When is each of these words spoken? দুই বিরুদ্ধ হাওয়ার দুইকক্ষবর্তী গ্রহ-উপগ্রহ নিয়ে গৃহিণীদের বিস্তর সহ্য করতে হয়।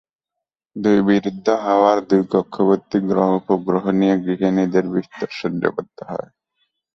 দুই 0.75 0.99
বিরুদ্ধ 1.07 1.47
হাওয়ার 1.63 1.97
দুইকক্ষবর্তী 2.09 2.97
গ্রহ-উপগ্রহ 3.09 3.83
নিয়ে 3.99 4.15
গৃহিণীদের 4.25 4.85
বিস্তর 4.93 5.29
সহ্য 5.39 5.63
করতে 5.75 6.01
হয়। 6.09 6.29